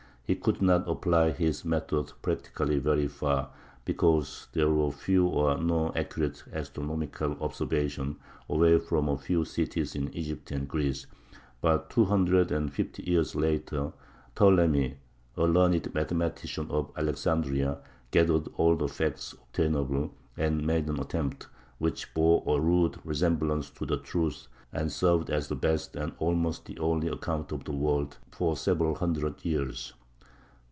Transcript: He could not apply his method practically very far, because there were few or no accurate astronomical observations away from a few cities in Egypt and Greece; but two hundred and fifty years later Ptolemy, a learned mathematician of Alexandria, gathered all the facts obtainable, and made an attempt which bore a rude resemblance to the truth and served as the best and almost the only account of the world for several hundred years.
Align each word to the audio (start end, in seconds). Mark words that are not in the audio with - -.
He 0.23 0.37
could 0.37 0.61
not 0.61 0.87
apply 0.87 1.31
his 1.31 1.65
method 1.65 2.13
practically 2.21 2.79
very 2.79 3.09
far, 3.09 3.49
because 3.83 4.47
there 4.53 4.69
were 4.69 4.89
few 4.89 5.27
or 5.27 5.57
no 5.57 5.91
accurate 5.93 6.45
astronomical 6.53 7.35
observations 7.41 8.15
away 8.47 8.79
from 8.79 9.09
a 9.09 9.17
few 9.17 9.43
cities 9.43 9.93
in 9.93 10.07
Egypt 10.13 10.49
and 10.51 10.69
Greece; 10.69 11.05
but 11.59 11.89
two 11.89 12.05
hundred 12.05 12.49
and 12.49 12.71
fifty 12.71 13.03
years 13.03 13.35
later 13.35 13.91
Ptolemy, 14.33 14.95
a 15.35 15.43
learned 15.43 15.93
mathematician 15.93 16.67
of 16.69 16.93
Alexandria, 16.95 17.79
gathered 18.11 18.47
all 18.55 18.77
the 18.77 18.87
facts 18.87 19.33
obtainable, 19.33 20.13
and 20.37 20.65
made 20.65 20.87
an 20.87 20.97
attempt 21.01 21.47
which 21.77 22.13
bore 22.13 22.41
a 22.47 22.57
rude 22.57 22.97
resemblance 23.03 23.69
to 23.71 23.85
the 23.85 23.97
truth 23.97 24.47
and 24.71 24.93
served 24.93 25.29
as 25.29 25.49
the 25.49 25.57
best 25.57 25.97
and 25.97 26.13
almost 26.19 26.67
the 26.67 26.79
only 26.79 27.09
account 27.09 27.51
of 27.51 27.65
the 27.65 27.73
world 27.73 28.17
for 28.31 28.55
several 28.55 28.95
hundred 28.95 29.43
years. 29.43 29.93